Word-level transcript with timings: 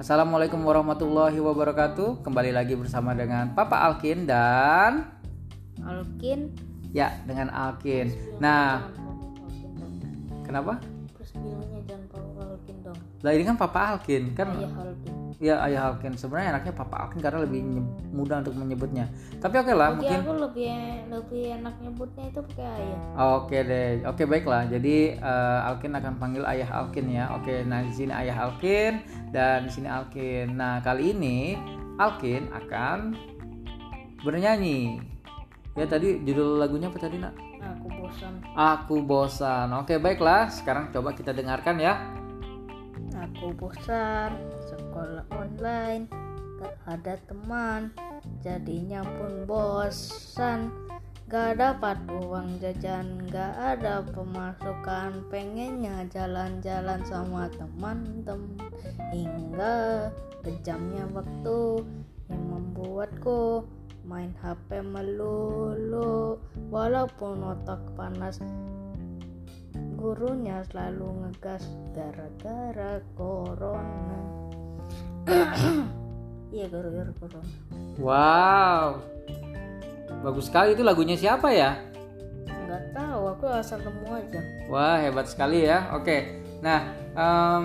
Assalamualaikum 0.00 0.64
warahmatullahi 0.64 1.36
wabarakatuh. 1.44 2.24
Kembali 2.24 2.56
lagi 2.56 2.72
bersama 2.72 3.12
dengan 3.12 3.52
Papa 3.52 3.84
Alkin 3.84 4.24
dan 4.24 5.12
Alkin 5.84 6.56
ya 6.88 7.20
dengan 7.28 7.52
Alkin. 7.52 8.08
Nah, 8.40 8.88
kenapa? 10.40 10.80
Terus 11.20 11.36
bilangnya 11.36 11.84
jangan 11.84 12.16
Papa 12.16 12.40
Alkin 12.48 12.76
dong 12.80 12.98
Lah 13.20 13.30
ini 13.36 13.44
kan 13.44 13.56
Papa 13.60 13.80
Alkin 13.92 14.32
kan? 14.32 14.48
Ayah 14.56 14.72
Alkin 14.72 15.19
Ya 15.40 15.56
ayah 15.64 15.88
Alkin. 15.88 16.12
Sebenarnya 16.20 16.52
enaknya 16.60 16.76
Papa 16.76 17.08
Alkin 17.08 17.24
karena 17.24 17.40
lebih 17.48 17.64
mudah 18.12 18.44
untuk 18.44 18.60
menyebutnya. 18.60 19.08
Tapi 19.40 19.56
oke 19.56 19.72
lah, 19.72 19.96
Bagi 19.96 20.04
mungkin. 20.04 20.18
aku 20.20 20.32
lebih 20.36 20.68
lebih 21.08 21.44
enak 21.56 21.74
nyebutnya 21.80 22.24
itu 22.28 22.40
pakai 22.44 22.66
ayah 22.68 23.00
Oke 23.40 23.58
deh, 23.64 24.04
oke 24.04 24.22
baiklah. 24.28 24.68
Jadi 24.68 25.16
eh, 25.16 25.60
Alkin 25.64 25.96
akan 25.96 26.20
panggil 26.20 26.44
ayah 26.44 26.68
Alkin 26.68 27.08
ya. 27.08 27.32
Oke, 27.32 27.64
nah 27.64 27.80
di 27.80 27.88
sini 27.88 28.12
ayah 28.12 28.36
Alkin 28.52 29.00
dan 29.32 29.64
di 29.64 29.72
sini 29.72 29.88
Alkin. 29.88 30.60
Nah 30.60 30.84
kali 30.84 31.16
ini 31.16 31.56
Alkin 31.96 32.52
akan 32.52 33.16
bernyanyi. 34.20 35.00
Ya 35.72 35.88
tadi 35.88 36.20
judul 36.20 36.60
lagunya 36.60 36.92
apa 36.92 37.00
tadi 37.00 37.16
nak? 37.16 37.32
Aku 37.60 37.88
bosan 37.88 38.32
Aku 38.52 38.94
bosan. 39.00 39.72
Oke 39.72 39.96
baiklah. 39.96 40.52
Sekarang 40.52 40.92
coba 40.92 41.16
kita 41.16 41.32
dengarkan 41.32 41.80
ya. 41.80 41.96
Aku 43.16 43.56
bosan 43.56 44.36
Sekolah 44.90 45.22
online 45.38 46.10
Gak 46.58 46.74
ada 46.82 47.14
teman 47.30 47.94
Jadinya 48.42 49.06
pun 49.06 49.46
bosan. 49.46 50.66
Gak 51.30 51.62
dapat 51.62 51.94
uang 52.10 52.58
jajan 52.58 53.22
Gak 53.30 53.54
ada 53.54 54.02
pemasukan 54.02 55.30
Pengennya 55.30 56.10
jalan-jalan 56.10 57.06
sama 57.06 57.46
teman-teman. 57.54 58.66
Hingga 59.14 60.10
kejamnya 60.42 61.06
waktu 61.14 61.86
Yang 62.26 62.42
membuatku 62.50 63.62
Main 64.02 64.34
HP 64.42 64.82
melulu 64.82 66.42
Walaupun 66.66 67.46
otak 67.46 67.78
panas. 67.94 68.42
Gurunya 70.00 70.64
selalu 70.66 71.28
ngegas 71.28 71.62
gara-gara 71.92 73.04
corona. 73.14 74.39
Iya 76.50 76.66
gara-gara 76.66 77.10
corona. 77.14 77.46
Wow. 77.96 78.86
Bagus 80.20 80.50
sekali 80.50 80.74
itu 80.74 80.82
lagunya 80.82 81.14
siapa 81.14 81.54
ya? 81.54 81.78
Nggak 82.66 82.90
tahu, 82.90 83.22
aku 83.30 83.44
asal 83.46 83.78
nemu 83.78 84.06
aja. 84.10 84.40
Wah 84.66 84.98
hebat 84.98 85.30
sekali 85.30 85.62
ya. 85.62 85.94
Oke. 85.94 86.42
Nah, 86.58 86.90
em, 87.14 87.64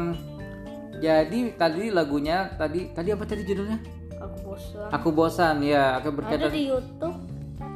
jadi 1.02 1.40
tadi 1.58 1.90
lagunya 1.90 2.54
tadi 2.54 2.94
tadi 2.94 3.10
apa 3.10 3.26
tadi 3.26 3.42
judulnya? 3.42 3.82
Aku 4.22 4.38
bosan. 4.46 4.88
Aku 4.94 5.08
bosan 5.10 5.56
ya. 5.62 5.98
Aku 5.98 6.14
Ada 6.14 6.18
berkaitan. 6.22 6.52
di 6.54 6.64
YouTube. 6.70 7.18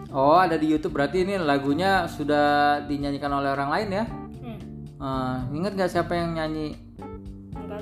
Oh 0.09 0.37
ada 0.37 0.57
di 0.57 0.65
YouTube 0.65 0.93
berarti 0.93 1.21
ini 1.21 1.37
lagunya 1.37 2.05
sudah 2.05 2.81
dinyanyikan 2.85 3.29
oleh 3.29 3.49
orang 3.49 3.69
lain 3.69 3.89
ya? 3.93 4.05
Hmm, 4.05 4.59
Eh, 4.99 5.37
ingat 5.53 5.73
nggak 5.73 5.89
siapa 5.89 6.13
yang 6.13 6.33
nyanyi? 6.33 6.73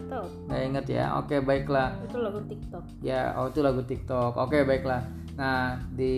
Tahu. 0.07 0.25
Nggak 0.47 0.61
inget 0.63 0.85
ya. 0.89 1.05
Oke 1.19 1.35
baiklah. 1.43 1.95
Itu 2.03 2.17
lagu 2.23 2.39
TikTok. 2.47 2.83
Ya, 3.03 3.35
oh 3.37 3.51
itu 3.51 3.59
lagu 3.61 3.81
TikTok. 3.83 4.33
Oke, 4.39 4.63
baiklah. 4.63 5.03
Nah, 5.37 5.77
di 5.93 6.17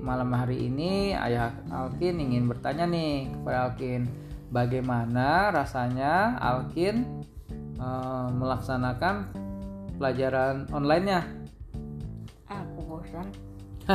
malam 0.00 0.32
hari 0.32 0.64
ini 0.64 1.12
Ayah 1.12 1.52
Alkin 1.68 2.16
ingin 2.16 2.48
bertanya 2.48 2.88
nih 2.88 3.28
kepada 3.28 3.68
Alkin, 3.68 4.08
bagaimana 4.48 5.52
rasanya 5.52 6.40
Alkin 6.40 7.04
eh, 7.76 8.28
melaksanakan 8.32 9.28
pelajaran 10.00 10.64
online-nya? 10.72 11.20
Aku 12.48 12.80
bosan. 12.88 13.28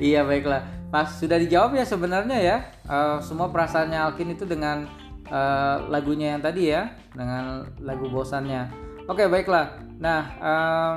iya, 0.00 0.24
baiklah. 0.24 0.64
Pas 0.88 1.12
sudah 1.20 1.36
dijawab 1.36 1.76
ya 1.76 1.84
sebenarnya 1.84 2.38
ya. 2.40 2.56
eh, 2.88 3.18
semua 3.20 3.52
perasaannya 3.52 4.00
Alkin 4.00 4.32
itu 4.32 4.48
dengan 4.48 4.88
eh, 5.28 5.76
lagunya 5.88 6.36
yang 6.36 6.42
tadi 6.42 6.72
ya, 6.72 6.92
dengan 7.14 7.68
lagu 7.80 8.08
bosannya. 8.08 8.68
Oke, 9.04 9.28
baiklah. 9.28 9.76
Nah, 10.00 10.22
em, 10.40 10.96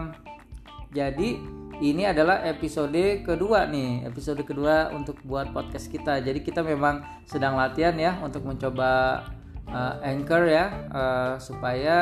jadi 0.95 1.29
ini 1.77 2.09
adalah 2.09 2.41
episode 2.41 3.21
kedua 3.21 3.69
nih, 3.69 4.07
episode 4.09 4.41
kedua 4.41 4.89
untuk 4.95 5.21
buat 5.21 5.53
podcast 5.53 5.93
kita. 5.93 6.23
Jadi 6.25 6.41
kita 6.41 6.65
memang 6.65 7.05
sedang 7.29 7.53
latihan 7.53 7.93
ya 7.93 8.17
untuk 8.17 8.41
mencoba 8.49 9.21
uh, 9.69 9.93
anchor 10.01 10.49
ya 10.49 10.89
uh, 10.89 11.33
supaya 11.37 11.99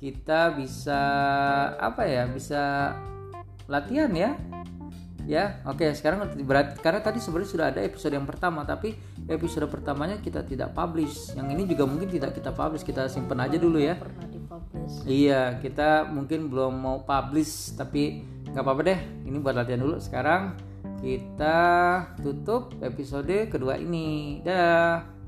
kita 0.00 0.56
bisa 0.56 1.02
apa 1.76 2.08
ya, 2.08 2.24
bisa 2.24 2.96
latihan 3.68 4.08
ya. 4.16 4.32
Ya, 5.30 5.62
oke. 5.62 5.86
Sekarang 5.94 6.26
berat 6.42 6.74
karena 6.82 6.98
tadi 6.98 7.22
sebenarnya 7.22 7.50
sudah 7.54 7.66
ada 7.70 7.80
episode 7.86 8.18
yang 8.18 8.26
pertama, 8.26 8.66
tapi 8.66 8.98
episode 9.30 9.70
pertamanya 9.70 10.18
kita 10.18 10.42
tidak 10.42 10.74
publish. 10.74 11.30
Yang 11.38 11.46
ini 11.54 11.62
juga 11.70 11.86
mungkin 11.86 12.10
tidak 12.10 12.34
kita 12.34 12.50
publish, 12.50 12.82
kita 12.82 13.06
simpan 13.06 13.46
aja 13.46 13.54
dulu 13.54 13.78
ya. 13.78 13.94
Pernah 13.94 14.26
dipublish. 14.26 15.06
Iya, 15.06 15.62
kita 15.62 16.10
mungkin 16.10 16.50
belum 16.50 16.74
mau 16.74 17.06
publish, 17.06 17.78
tapi 17.78 18.26
nggak 18.50 18.58
apa-apa 18.58 18.82
deh. 18.82 19.00
Ini 19.30 19.38
buat 19.38 19.54
latihan 19.54 19.86
dulu. 19.86 20.02
Sekarang 20.02 20.58
kita 20.98 21.56
tutup 22.18 22.74
episode 22.82 23.46
kedua 23.46 23.78
ini. 23.78 24.42
Dadah. 24.42 25.19